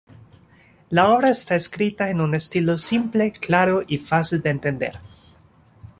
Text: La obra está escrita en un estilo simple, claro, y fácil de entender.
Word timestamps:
La 0.89 1.11
obra 1.13 1.29
está 1.29 1.53
escrita 1.55 2.09
en 2.09 2.21
un 2.21 2.33
estilo 2.33 2.75
simple, 2.79 3.31
claro, 3.33 3.83
y 3.87 3.99
fácil 3.99 4.41
de 4.41 4.49
entender. 4.49 4.97